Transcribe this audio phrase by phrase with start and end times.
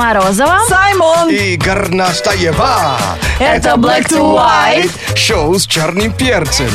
[0.00, 0.60] Морозова.
[0.66, 1.28] Саймон!
[1.28, 2.96] И Горностаева.
[3.38, 4.90] Это Black to White.
[5.14, 6.70] Шоу с черным перцем.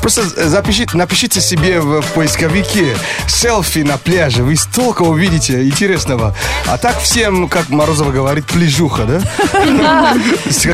[0.00, 2.96] Просто запишите, напишите себе в поисковике
[3.26, 4.42] селфи на пляже.
[4.42, 6.34] Вы столько увидите интересного.
[6.66, 10.14] А так всем, как Морозова говорит, пляжуха, да?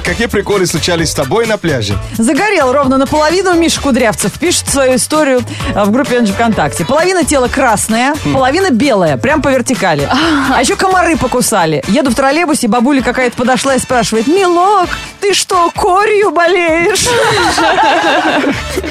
[0.04, 1.96] Какие приколы случались с тобой на пляже?
[2.18, 4.32] Загорел ровно наполовину Миша Кудрявцев.
[4.38, 5.42] Пишет свою историю
[5.74, 6.84] а, в группе Энджи ВКонтакте.
[6.84, 10.08] Половина тела красная, половина белая, прям по вертикали.
[10.52, 11.82] А еще комары покусали.
[11.88, 14.88] Еду в троллейбусе, бабуля какая-то подошла и спрашивает, «Милок,
[15.20, 17.06] ты что, корью болеешь?»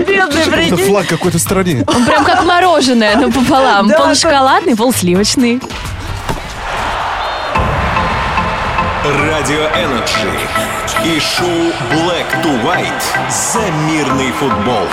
[0.16, 0.88] Бедный, Это прикинь.
[0.88, 1.84] флаг какой-то страны.
[1.88, 3.88] Он прям как мороженое, но пополам.
[3.88, 5.60] Да, Пол шоколадный, пол сливочный.
[9.04, 10.32] Радио Energy
[11.04, 11.48] и шоу
[11.92, 14.88] Black to White за мирный футбол.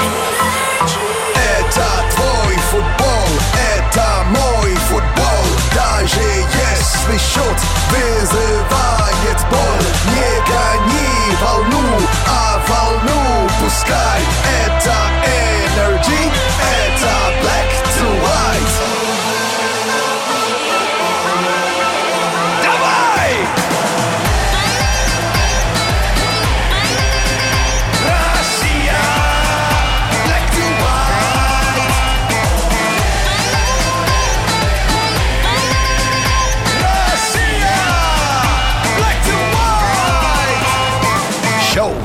[1.36, 3.28] Это твой футбол,
[3.76, 7.60] это мой футбол Даже если счет
[7.90, 8.89] вызывает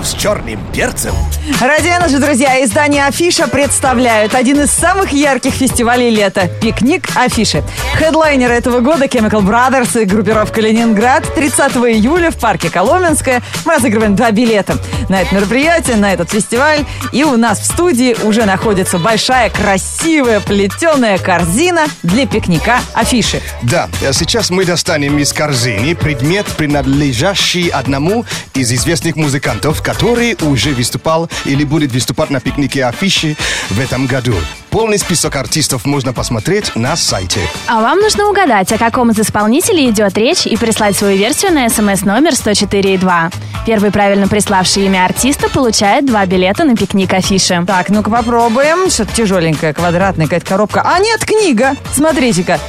[0.06, 1.16] с черным перцем.
[1.60, 7.64] Ради Energy, друзья, издание Афиша представляют один из самых ярких фестивалей лета– пикник Афиши.
[7.96, 13.42] Хедлайнеры этого года Chemical Brothers и группировка Ленинград 30 июля в парке Коломенское.
[13.66, 14.78] Мы разыгрываем два билета
[15.10, 16.86] на это мероприятие, на этот фестиваль.
[17.12, 23.42] И у нас в студии уже находится большая, красивая, плетеная корзина для пикника Афиши.
[23.64, 30.72] Да, а сейчас мы достанем из корзины предмет, принадлежащий одному из известных музыкантов, который уже
[30.72, 33.36] выступал или будет выступать на пикнике афиши
[33.70, 34.34] в этом году.
[34.70, 37.40] Полный список артистов можно посмотреть на сайте.
[37.68, 41.70] А вам нужно угадать, о каком из исполнителей идет речь и прислать свою версию на
[41.70, 43.34] смс номер 104.2.
[43.66, 47.64] Первый правильно приславший имя артиста получает два билета на пикник афиши.
[47.66, 48.90] Так, ну-ка попробуем.
[48.90, 50.82] Что-то тяжеленькая, квадратная какая-то коробка.
[50.86, 51.76] А нет, книга.
[51.94, 52.60] Смотрите-ка.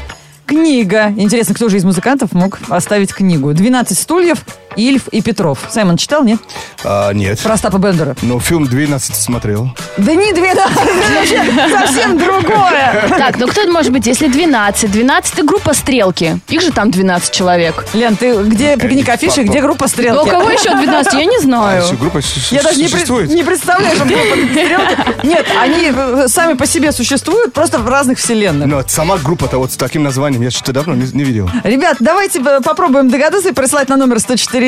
[0.46, 1.12] Книга.
[1.16, 3.50] Интересно, кто же из музыкантов мог оставить книгу?
[3.50, 4.38] «12 стульев»,
[4.76, 5.58] «Ильф» и «Петров».
[5.70, 6.38] Саймон читал, нет?
[6.84, 7.40] А, нет.
[7.40, 8.14] Про Остапа Бендера.
[8.22, 9.70] Но фильм 12 смотрел.
[9.96, 13.06] Да не 12, это вообще совсем другое.
[13.08, 14.90] Так, ну кто это может быть, если 12?
[14.90, 16.40] 12 группа «Стрелки».
[16.48, 17.84] Их же там 12 человек.
[17.94, 20.30] Лен, ты где пикник афиши, где группа Ну, у «Стрелки»?
[20.30, 21.12] кого еще 12?
[21.14, 21.84] Я не А, знаю.
[21.98, 22.20] группа
[22.50, 25.26] Я даже не, представляю, чтобы группа «Стрелки».
[25.26, 28.66] Нет, они э, сами по себе существуют, просто в разных вселенных.
[28.66, 31.50] Но сама группа-то вот с таким названием я что-то давно не, видел.
[31.64, 34.20] Ребят, давайте э, попробуем догадаться и прислать на номер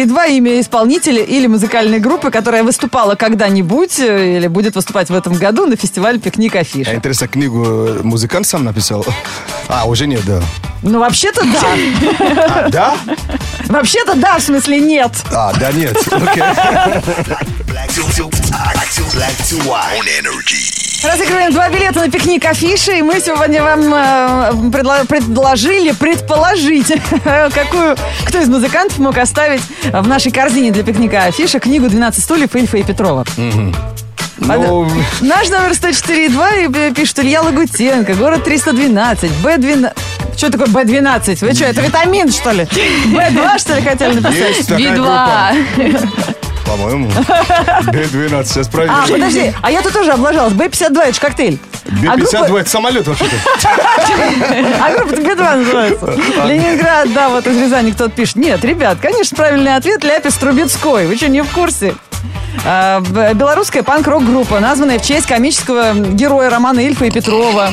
[0.04, 5.34] 104.2 имя исполнителя или музыкальной группы, которая выступала когда-нибудь э, или будет выступать в этом
[5.34, 6.94] году на фестивале «Пикник А Афиша».
[6.94, 9.04] интересно, книгу э, музыкант сам написал?
[9.69, 10.41] А, уже нет, да.
[10.82, 11.64] Ну, вообще-то да.
[12.48, 12.97] А, да?
[13.66, 15.12] Вообще-то да, в смысле нет.
[15.32, 15.97] А, да нет.
[16.10, 16.42] Окей.
[17.66, 17.91] Black
[21.03, 26.88] Разыгрываем два билета на пикник афиши, и мы сегодня вам э, предло- предложили предположить,
[27.25, 32.54] какую, кто из музыкантов мог оставить в нашей корзине для пикника афиши книгу «12 стульев»
[32.56, 33.25] Ильфа и Петрова.
[34.41, 34.88] Ну,
[35.20, 39.92] Наш номер 104.2 и пишет Илья Лагутенко, город 312, Б12.
[40.36, 41.44] Что такое Б12?
[41.47, 42.62] Вы что, это витамин, что ли?
[42.62, 44.56] Б2, что ли, хотели написать?
[44.56, 44.94] есть такая Би-2.
[44.97, 46.34] группа.
[46.69, 47.09] По-моему.
[47.87, 48.95] Б-12, сейчас А, проверю.
[49.11, 50.53] подожди, а я тут тоже облажалась.
[50.53, 51.59] Б52 это же коктейль.
[52.06, 53.37] А группа- Б-52 это самолет вообще-то.
[54.81, 56.15] А группа Би-2 называется.
[56.47, 58.37] Ленинград, да, вот из Рязани кто-то пишет.
[58.37, 61.07] Нет, ребят, конечно, правильный ответ Ляпис Трубецкой.
[61.07, 61.95] Вы что, не в курсе?
[62.65, 63.01] А,
[63.34, 67.71] Белорусская панк-рок группа, названная в честь комического героя романа Ильфа и Петрова.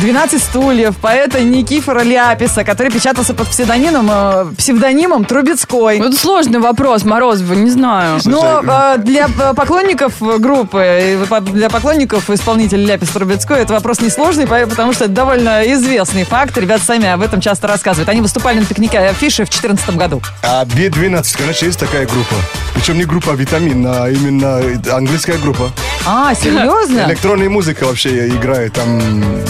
[0.00, 5.98] 12 стульев, поэта Никифора Ляписа, который печатался под псевдонимом, э, псевдонимом Трубецкой.
[5.98, 8.20] Ну, Это сложный вопрос, Морозова, не знаю.
[8.24, 14.46] Но э, для э, поклонников группы, по- для поклонников исполнителя Ляпис Трубецкой это вопрос несложный,
[14.46, 16.56] по- потому что это довольно известный факт.
[16.56, 18.08] Ребята сами об этом часто рассказывают.
[18.08, 20.22] Они выступали на пикнике афиши в 2014 году.
[20.44, 22.34] А Б-12, конечно, есть такая группа.
[22.74, 24.60] Причем не группа «Витамин», а именно
[24.94, 25.70] английская группа.
[26.06, 27.00] А, серьезно?
[27.08, 29.00] Электронная музыка вообще играет, там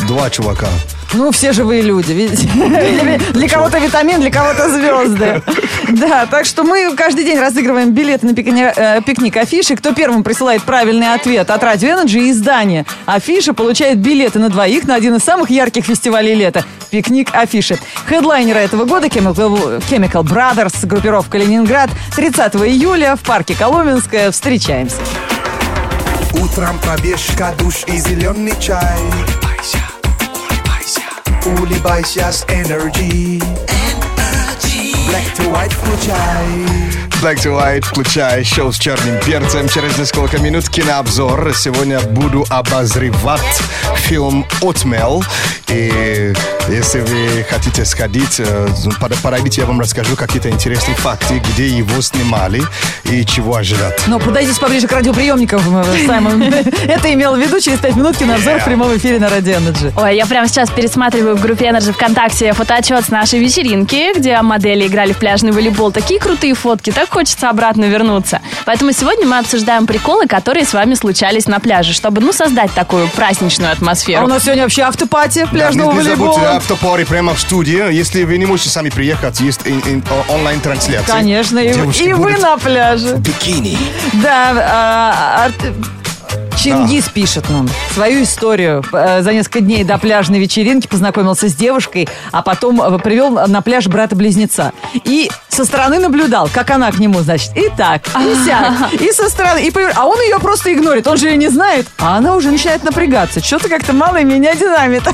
[0.07, 0.69] два чувака.
[1.15, 2.49] Ну, все живые люди, видите.
[2.55, 5.43] Для, для кого-то витамин, для кого-то звезды.
[5.89, 9.75] Да, так что мы каждый день разыгрываем билеты на пикни- э, пикник афиши.
[9.75, 14.85] Кто первым присылает правильный ответ от Radio Energy и издания Афиша получает билеты на двоих
[14.85, 16.65] на один из самых ярких фестивалей лета.
[16.91, 17.79] Пикник афиши.
[18.07, 21.89] Хедлайнеры этого года Chemical, Chemical Brothers, группировка Ленинград.
[22.15, 24.31] 30 июля в парке Коломенское.
[24.31, 24.97] Встречаемся.
[26.35, 28.99] Утром пробежка, душ и зеленый чай.
[31.57, 33.43] Улыбайся с Energy.
[35.09, 36.99] Black to white включай.
[37.23, 39.69] Black to White, включая шоу с черным перцем.
[39.69, 41.53] Через несколько минут кинообзор.
[41.55, 43.61] Сегодня буду обозревать
[43.97, 45.25] фильм «Отмел».
[45.69, 46.18] И
[46.69, 48.69] если вы хотите сходить, э,
[49.01, 52.63] под- подойдите, я вам расскажу какие-то интересные факты, где его снимали
[53.05, 54.03] и чего ожидать.
[54.07, 56.43] Но подойдите поближе к радиоприемникам, э, Саймон.
[56.89, 59.93] Это имел в виду через 5 минут кинообзор в прямом эфире на Radio Energy.
[59.97, 64.87] Ой, я прямо сейчас пересматриваю в группе Energy ВКонтакте фотоотчет с нашей вечеринки, где модели
[64.87, 65.91] играли в пляжный волейбол.
[65.93, 68.41] Такие крутые фотки, так хочется обратно вернуться.
[68.67, 73.09] Поэтому сегодня мы обсуждаем приколы, которые с вами случались на пляже, чтобы, ну, создать такую
[73.09, 74.25] праздничную А атмосферу.
[74.25, 77.93] у нас сегодня вообще автопати Да, пляжного не забудьте автопары прямо в студии.
[77.93, 79.61] Если вы не можете сами приехать, есть
[80.29, 81.07] онлайн-трансляция.
[81.15, 81.73] Конечно, и,
[82.05, 83.15] и вы на пляже.
[83.15, 83.79] в бикини.
[84.15, 85.53] Да, а, ар-
[86.63, 88.85] Чингис пишет нам свою историю.
[88.93, 93.63] Э, За несколько дней до пляжной вечеринки познакомился с девушкой, а потом э, привел на
[93.63, 94.73] пляж брата-близнеца.
[95.05, 99.29] И со стороны наблюдал, как она к нему, значит, и так, и сяк, и со
[99.29, 99.61] стороны.
[99.67, 101.87] И повер- а он ее просто игнорит, он же ее не знает.
[101.99, 103.41] А она уже начинает напрягаться.
[103.43, 105.03] Что-то как-то мало меня динамит.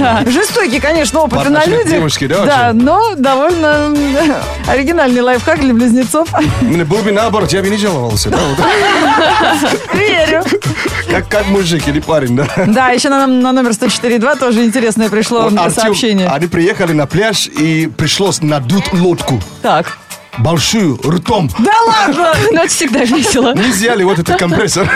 [0.00, 0.22] Да.
[0.26, 4.34] Жестокий, конечно, опыт на девушке, да, Да, но довольно м,
[4.68, 6.28] оригинальный лайфхак для близнецов.
[6.60, 8.30] Мне Был бы наоборот, я бы не жаловался.
[8.30, 8.58] да, вот.
[9.94, 10.42] Верю.
[11.10, 12.46] Как, как мужик или парень, да?
[12.66, 16.28] Да, еще на, на номер 104.2 тоже интересное пришло Вот Артем, сообщение.
[16.28, 19.40] Они приехали на пляж и пришлось надуть лодку.
[19.62, 19.98] Так.
[20.38, 21.50] Большую, ртом.
[21.58, 22.34] Да ладно!
[22.52, 23.54] Ну, это всегда весело.
[23.54, 24.90] Не взяли вот этот компрессор.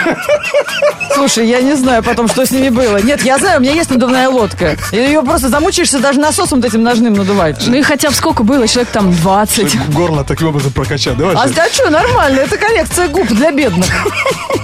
[1.15, 2.97] Слушай, я не знаю потом, что с ними было.
[3.01, 4.77] Нет, я знаю, у меня есть надувная лодка.
[4.91, 7.63] И ее просто замучаешься даже насосом вот этим ножным надувать.
[7.67, 8.67] Ну и хотя бы сколько было?
[8.67, 9.91] Человек там 20.
[9.93, 11.17] Горло таким образом прокачать.
[11.17, 11.37] Давай.
[11.37, 11.67] А, сейчас.
[11.67, 13.87] а что, нормально, это коррекция губ для бедных.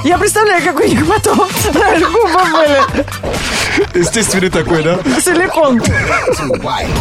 [0.04, 2.80] Я представляю, как у них потом губы были.
[3.94, 4.98] Естественный такой, да?
[5.20, 5.80] Силикон.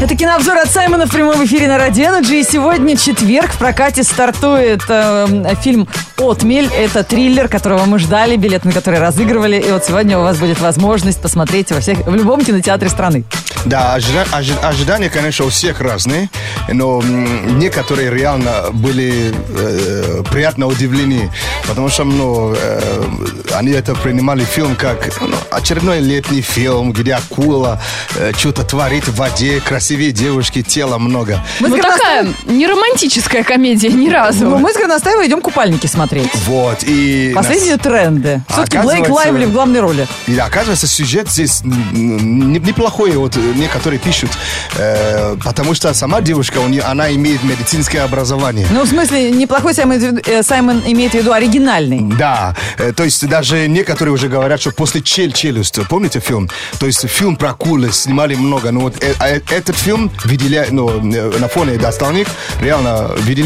[0.01, 2.42] Это кинообзор от Саймона в прямом эфире на Radio Energy.
[2.42, 3.50] И сегодня четверг.
[3.59, 5.85] В прокате стартует э, фильм
[6.17, 6.69] «Отмель».
[6.73, 9.57] Это триллер, которого мы ждали, билет на который разыгрывали.
[9.57, 13.25] И вот сегодня у вас будет возможность посмотреть во всех, в любом кинотеатре страны.
[13.65, 16.29] Да, ожида- ожи- ожидания, конечно, у всех разные,
[16.71, 21.29] но м, некоторые реально были э, приятно удивлены,
[21.67, 23.03] потому что ну, э,
[23.56, 27.81] они это принимали фильм как ну, очередной летний фильм, где акула
[28.15, 31.44] э, что-то творит в воде, красивее девушки, тела много.
[31.59, 34.45] Мы Ну такая не романтическая комедия ни разу.
[34.45, 36.29] Ну, мы с Горностаевой идем купальники смотреть.
[36.45, 37.31] Вот, и...
[37.33, 38.43] Последние тренды.
[38.47, 40.07] А Все-таки Блейк Лайвли в главной роли.
[40.27, 44.29] И оказывается, сюжет здесь неплохой, вот э, некоторые пишут,
[44.77, 48.67] э, потому что сама девушка, у нее, она имеет медицинское образование.
[48.69, 52.01] Ну, в смысле, неплохой Саймон, э, Саймон имеет в виду оригинальный.
[52.19, 56.49] Да, э, то есть даже некоторые уже говорят, что после «Чель челюсть», помните фильм?
[56.79, 60.87] То есть фильм про акулы снимали много, но вот э- э- этот фильм выделяет, ну,
[60.89, 62.27] э, на фоне остальных
[62.61, 63.38] реально выделяется.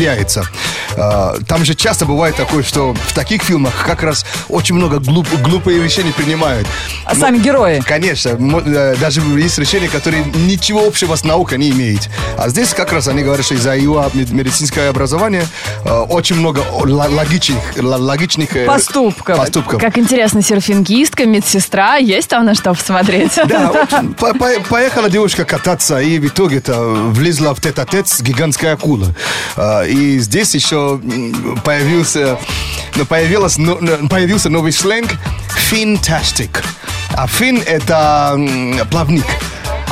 [0.96, 5.42] Э, Там же часто бывает такое, что в таких фильмах как раз очень много глуп-
[5.42, 6.68] глупые решения принимают.
[7.06, 7.82] А Но- сами герои.
[7.86, 12.10] Конечно, э, даже есть решения, которые ничего общего с наукой не имеют.
[12.38, 15.46] А здесь как раз они говорят, что из-за его мед- медицинское образование
[15.86, 19.38] э, очень много логичных, логичных э, Поступков.
[19.38, 19.82] поступков.
[19.82, 23.32] Как интересно, серфингистка, медсестра, есть там на что посмотреть?
[23.48, 28.22] Да, вот по- по- поехала девушка кататься, и в итоге это влезла в тет-а-тет с
[28.22, 29.10] гигантской акулой.
[29.88, 31.00] И здесь еще
[31.64, 32.38] появился,
[32.96, 35.10] ну, появилась, но- но- появился новый сленг
[35.56, 36.64] «финтастик».
[37.16, 38.36] А фин– это
[38.90, 39.26] плавник.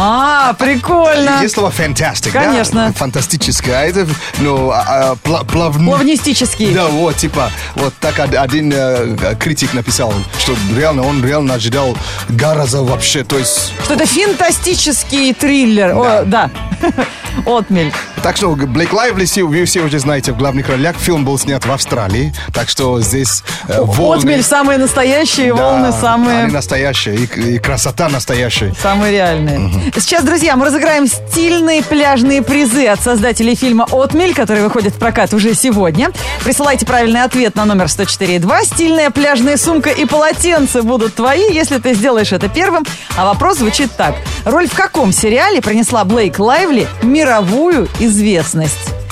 [0.04, 1.42] А, прикольно.
[1.44, 2.88] Есть слово fantastic, Конечно.
[2.88, 2.94] да?
[2.94, 3.76] Фантастическое.
[3.76, 4.08] А это,
[4.40, 5.44] ну, а, а, пла-.
[5.46, 6.74] Плавнистический.
[6.74, 11.96] Да, вот, типа, вот так од- один э, критик написал, что реально, он реально ожидал
[12.30, 15.92] гораздо вообще, то есть, Что это фантастический триллер.
[15.96, 16.50] О, да.
[17.46, 17.92] Отмель.
[18.24, 21.72] Так что Блейк Лайвли, вы все уже знаете, в главных ролях фильм был снят в
[21.72, 24.20] Австралии, так что здесь э, волны...
[24.20, 26.44] Отмель самые настоящие, Да, волны самые...
[26.44, 28.75] Они настоящие, и, и красота настоящая.
[28.80, 29.92] Самые реальные.
[29.98, 35.34] Сейчас, друзья, мы разыграем стильные пляжные призы от создателей фильма «Отмель», который выходит в прокат
[35.34, 36.12] уже сегодня.
[36.44, 38.66] Присылайте правильный ответ на номер 104.2.
[38.66, 42.86] Стильная пляжная сумка и полотенце будут твои, если ты сделаешь это первым.
[43.18, 44.13] А вопрос звучит так.
[44.46, 48.11] Роль в каком сериале принесла Блейк Лайвли мировую известность?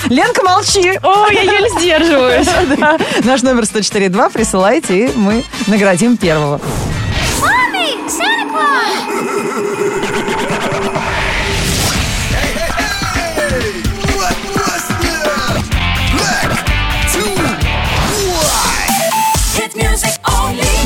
[0.08, 0.98] Ленка, молчи!
[1.02, 2.48] О, я еле сдерживаюсь.
[3.24, 6.60] Наш номер 104.2 присылайте, и мы наградим первого.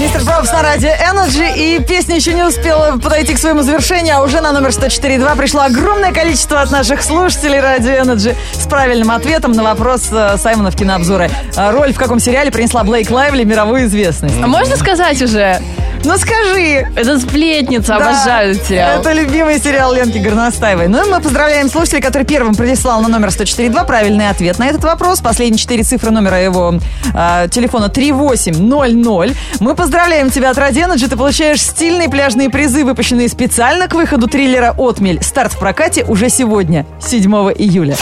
[0.04, 4.22] Мистер Пробс на радио Energy, и песня еще не успела подойти к своему завершению, а
[4.22, 9.52] уже на номер 104.2 пришло огромное количество от наших слушателей радио Energy с правильным ответом
[9.52, 11.30] на вопрос э, Саймона в кинообзоре.
[11.56, 14.34] А Роль в каком сериале принесла Блейк Лайвли мировую известность?
[14.42, 15.62] А можно сказать уже?
[16.04, 16.86] Ну скажи!
[16.96, 19.00] Это сплетница, Да, обожаю сериал.
[19.00, 20.88] Это любимый сериал Ленки Горностаевой.
[20.88, 24.84] Ну и мы поздравляем слушателя, который первым прислал на номер 104.2 правильный ответ на этот
[24.84, 25.20] вопрос.
[25.20, 26.74] Последние четыре цифры номера его
[27.14, 29.36] э, телефона 3800.
[29.60, 31.08] Мы поздравляем тебя от Радионаджи.
[31.08, 35.22] Ты получаешь стильные пляжные призы, выпущенные специально к выходу триллера «Отмель».
[35.22, 37.96] Старт в прокате уже сегодня, 7 июля.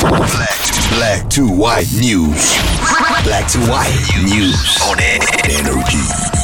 [0.99, 2.59] Black to white news.
[3.25, 3.89] Black to white
[4.25, 4.99] news on
[5.45, 6.42] energy.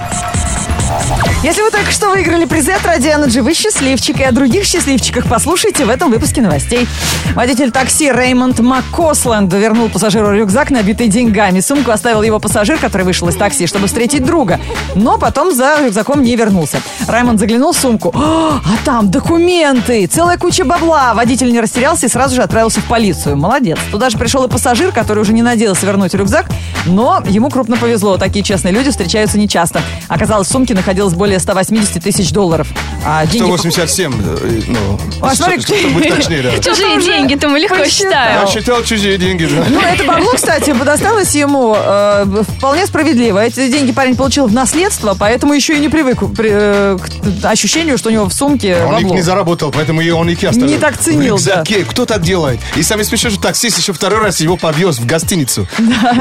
[1.43, 4.21] Если вы только что выиграли призы от Радио Energy, вы счастливчик.
[4.21, 6.89] И о других счастливчиках послушайте в этом выпуске новостей.
[7.35, 11.61] Водитель такси Реймонд МакКосленд вернул пассажиру рюкзак, набитый деньгами.
[11.61, 14.59] Сумку оставил его пассажир, который вышел из такси, чтобы встретить друга.
[14.95, 16.81] Но потом за рюкзаком не вернулся.
[17.07, 18.09] Раймонд заглянул в сумку.
[18.15, 20.07] «О, а там документы!
[20.07, 21.15] Целая куча бабла!
[21.15, 23.37] Водитель не растерялся и сразу же отправился в полицию.
[23.37, 23.79] Молодец.
[23.91, 26.47] Туда же пришел и пассажир, который уже не надеялся вернуть рюкзак,
[26.87, 28.17] но ему крупно повезло.
[28.17, 29.83] Такие честные люди встречаются нечасто.
[30.09, 32.69] Оказалось, в сумке находилось более 180 тысяч долларов.
[33.05, 33.45] А деньги...
[33.47, 34.79] 187, э, ну,
[35.21, 36.51] А, смотри, что- чтобы быть точнее, да.
[36.63, 38.11] Чужие деньги-то мы легко посчитал.
[38.11, 38.41] считаем.
[38.43, 39.65] Я считал чужие деньги, да.
[39.69, 43.45] Ну, это бабло, кстати, досталось ему э, вполне справедливо.
[43.45, 46.99] Эти деньги парень получил в наследство, поэтому еще и не привык при- э,
[47.43, 50.43] к ощущению, что у него в сумке Он их не заработал, поэтому и он их
[50.43, 50.69] и оставил.
[50.69, 51.85] Не так ценил, рюкзаке.
[51.85, 52.61] Кто так делает?
[52.77, 55.67] И самое смешное, что таксист еще второй раз его подвез в гостиницу.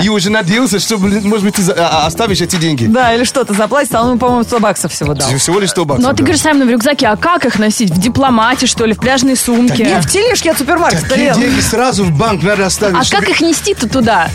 [0.02, 2.86] И уже надеялся, что, может быть, ты а- а- оставишь эти деньги.
[2.86, 5.30] Да, или что-то заплатит, а он ему, по-моему, 100 баксов всего дал.
[5.38, 6.04] Всего лишь 100 баксов.
[6.04, 6.24] Ну, а ты да.
[6.24, 7.92] говоришь, Саймон, в рюкзаке, а как их носить?
[7.92, 9.84] В дипломате, что ли, в пляжной сумке?
[9.86, 11.08] Нет, в тележке от супермаркета.
[11.10, 12.98] Такие деньги сразу в банк надо оставить.
[12.98, 14.30] А чтобы- как их нести-то туда?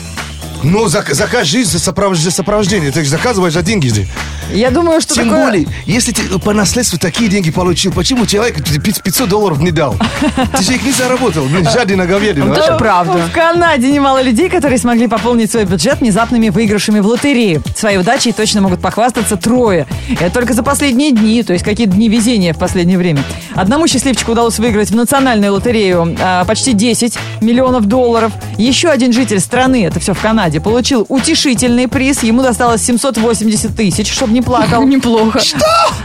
[0.62, 2.90] Ну, зак- закажи за сопров- за сопровождение.
[2.90, 4.06] Ты же заказываешь за деньги же.
[4.52, 5.44] Я думаю, что Тем такое...
[5.44, 9.96] более, если ты по наследству такие деньги получил, почему человек тебе 500 долларов не дал?
[10.56, 11.44] Ты же их не заработал.
[11.46, 12.54] Блин, жадина говядина.
[12.54, 12.76] А?
[12.76, 13.12] правда.
[13.12, 17.62] В Канаде немало людей, которые смогли пополнить свой бюджет внезапными выигрышами в лотерее.
[17.76, 19.86] Своей удачей точно могут похвастаться трое.
[20.20, 23.22] Это только за последние дни, то есть какие-то дни везения в последнее время.
[23.54, 28.32] Одному счастливчику удалось выиграть в национальную лотерею а, почти 10 миллионов долларов.
[28.58, 32.22] Еще один житель страны, это все в Канаде, получил утешительный приз.
[32.22, 34.82] Ему досталось 780 тысяч, чтобы не плакал.
[34.86, 35.40] Неплохо.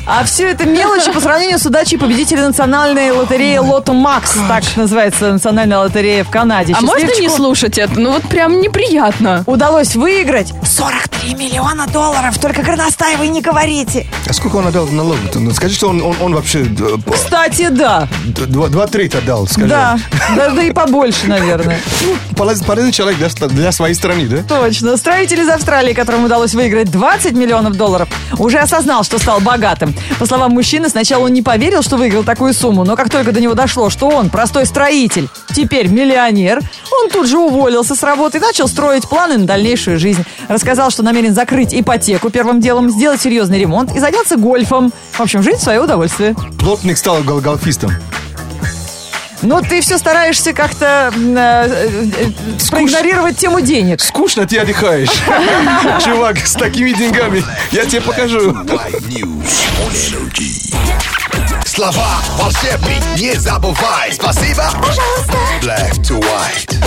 [0.05, 4.35] А все это мелочи по сравнению с удачей победителя национальной лотереи Лото Макс.
[4.47, 6.73] Так называется национальная лотерея в Канаде.
[6.77, 7.99] А можно не слушать это?
[7.99, 9.43] Ну, вот прям неприятно.
[9.45, 12.37] Удалось выиграть 43 миллиона долларов.
[12.39, 14.07] Только Горностаевой не говорите.
[14.27, 15.19] А сколько он отдал налогов?
[15.35, 18.07] Ну, скажи, что он, он, он вообще э, Кстати, да.
[18.25, 19.67] два, два трети отдал, скажи.
[19.67, 19.97] Да.
[20.35, 21.79] Да, да и побольше, наверное.
[22.35, 24.36] Полез- полезный человек для, для своей страны, да?
[24.43, 24.97] Точно.
[24.97, 29.93] Строитель из Австралии, которому удалось выиграть 20 миллионов долларов, уже осознал, что стал богатым.
[30.19, 33.39] По словам мужчины, сначала он не поверил, что выиграл такую сумму, но как только до
[33.41, 38.41] него дошло, что он простой строитель, теперь миллионер, он тут же уволился с работы и
[38.41, 40.23] начал строить планы на дальнейшую жизнь.
[40.47, 44.91] Рассказал, что намерен закрыть ипотеку первым делом, сделать серьезный ремонт и заняться гольфом.
[45.13, 46.35] В общем, жить в свое удовольствие.
[46.59, 47.91] Плотник стал гол- голфистом.
[49.41, 54.01] Но ты все стараешься как-то э, э, э, проигнорировать тему денег.
[54.01, 55.09] Скучно ты отдыхаешь.
[56.03, 57.43] Чувак, с такими деньгами.
[57.71, 58.55] Я тебе покажу.
[61.65, 64.11] Слова волшебный, не забывай.
[64.11, 64.63] Спасибо.
[64.81, 65.37] Пожалуйста.
[65.61, 66.77] Black to white.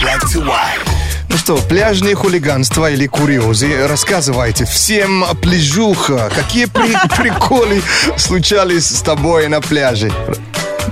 [0.00, 0.97] Black to white.
[1.28, 7.82] Ну что, пляжные хулиганства или курьезы, рассказывайте всем пляжуха, какие при- приколы
[8.16, 10.10] случались с тобой на пляже.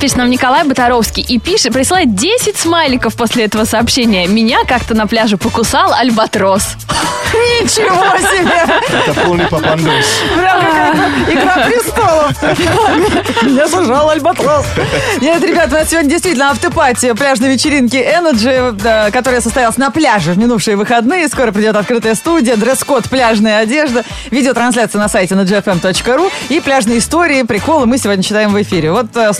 [0.00, 4.26] Пишет нам Николай Батаровский и пишет, присылает 10 смайликов после этого сообщения.
[4.26, 6.76] Меня как-то на пляже покусал альбатрос.
[7.32, 8.66] Ничего себе!
[8.88, 10.06] Это полный папандос.
[10.36, 13.42] Прям как Игра престолов.
[13.42, 14.64] Меня сажал альбатрос.
[15.20, 20.38] Нет, ребят, у нас сегодня действительно автопати пляжной вечеринки Energy, которая состоялась на пляже в
[20.38, 21.28] минувшие выходные.
[21.28, 27.86] Скоро придет открытая студия, дресс-код, пляжная одежда, видеотрансляция на сайте nagfm.ru и пляжные истории, приколы
[27.86, 28.92] мы сегодня читаем в эфире.
[28.92, 29.32] Вот э,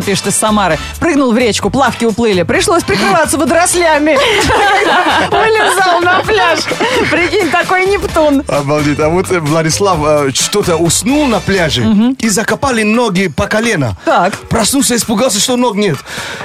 [0.00, 0.78] слушатель напишет из Самары.
[0.98, 2.42] Прыгнул в речку, плавки уплыли.
[2.42, 4.16] Пришлось прикрываться водорослями.
[5.30, 6.60] Вылезал на пляж.
[7.10, 8.42] Прикинь, такой Нептун.
[8.48, 8.98] Обалдеть.
[9.00, 11.84] А вот э, Владислав э, что-то уснул на пляже
[12.18, 13.96] и закопали ноги по колено.
[14.04, 14.36] Так.
[14.48, 15.96] Проснулся, испугался, что ног нет.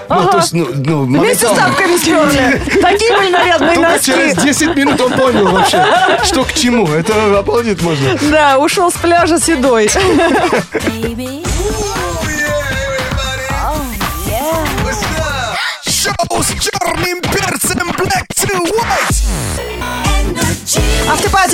[0.09, 0.31] Ну, Ага.
[0.31, 2.61] то есть, ну, ну, Вместе с тапками сперли.
[2.81, 4.11] Такие были нарядные Только носки.
[4.11, 5.83] через 10 минут он понял вообще,
[6.23, 6.87] что к чему.
[6.87, 8.17] Это обалдеть можно.
[8.29, 9.89] Да, ушел с пляжа седой.
[9.89, 10.01] Шоу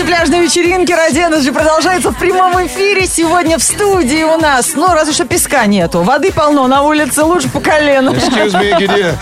[0.01, 3.05] Автопати пляжной вечеринки ради Energy продолжается в прямом эфире.
[3.05, 6.01] Сегодня в студии у нас, ну, разве что песка нету.
[6.01, 8.11] Воды полно, на улице лучше по колену.
[8.11, 9.15] Excuse me?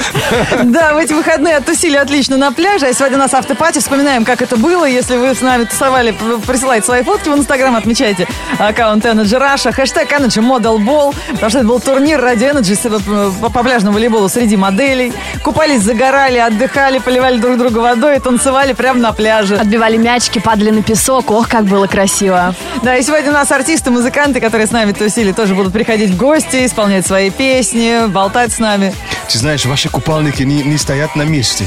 [0.63, 2.87] Да, в эти выходные оттусили отлично на пляже.
[2.87, 3.79] А сегодня у нас автопати.
[3.79, 4.85] Вспоминаем, как это было.
[4.85, 6.15] Если вы с нами тусовали,
[6.47, 11.13] присылайте свои фотки в Инстаграм, отмечайте аккаунт Energy Russia, хэштег Energy Model Ball.
[11.31, 15.13] Потому что это был турнир ради Energy по пляжному волейболу среди моделей.
[15.43, 19.55] Купались, загорали, отдыхали, поливали друг друга водой и танцевали прямо на пляже.
[19.55, 21.31] Отбивали мячики, падали на песок.
[21.31, 22.53] Ох, как было красиво.
[22.83, 26.17] Да, и сегодня у нас артисты, музыканты, которые с нами тусили, тоже будут приходить в
[26.17, 28.93] гости, исполнять свои песни, болтать с нами.
[29.31, 31.65] Ты знаешь, ваши купальники не, не стоят на месте.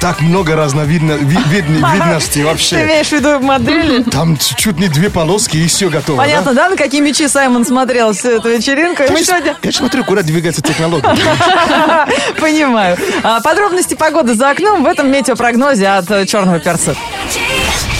[0.00, 2.84] Так много разновидно, ви- видно- видностей Ты вообще.
[2.84, 4.02] имеешь в виду модели?
[4.02, 6.18] Там чуть не две полоски и все готово.
[6.18, 9.02] Понятно, да, на какие мечи Саймон смотрел всю эту вечеринку?
[9.02, 9.56] Я, сегодня...
[9.62, 11.08] я смотрю, куда двигается технология.
[12.40, 12.96] Понимаю.
[13.22, 16.94] А, подробности погоды за окном в этом метеопрогнозе от черного перца.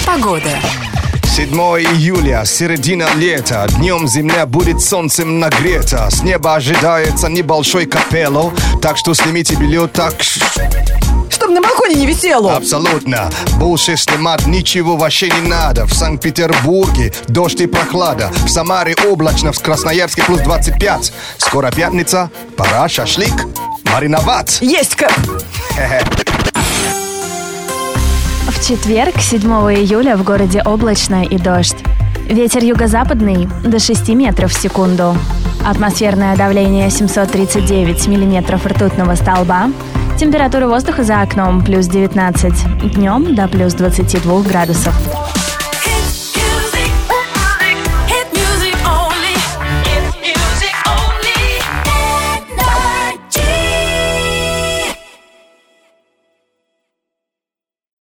[0.08, 0.58] Погода.
[1.22, 3.66] 7 июля, середина лета.
[3.76, 6.08] Днем земля будет солнцем нагрета.
[6.10, 8.50] С неба ожидается небольшой капелло.
[8.80, 10.14] Так что снимите белье так
[11.28, 12.56] Чтобы на балконе не висело.
[12.56, 13.30] Абсолютно.
[13.58, 15.84] Больше снимать ничего вообще не надо.
[15.84, 18.30] В Санкт-Петербурге дождь и прохлада.
[18.46, 21.12] В Самаре облачно, в Красноярске плюс 25.
[21.36, 23.46] Скоро пятница, пора шашлык
[23.84, 24.58] мариновать.
[24.62, 25.12] Есть кэп.
[28.68, 31.78] Четверг, 7 июля, в городе облачно и дождь.
[32.28, 35.16] Ветер юго-западный до 6 метров в секунду.
[35.66, 39.70] Атмосферное давление 739 миллиметров ртутного столба.
[40.20, 42.92] Температура воздуха за окном плюс 19.
[42.92, 45.38] Днем до плюс 22 градусов.